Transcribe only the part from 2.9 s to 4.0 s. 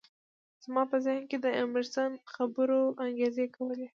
انګازې کولې